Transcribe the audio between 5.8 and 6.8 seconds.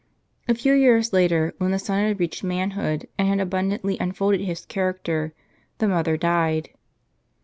mother died.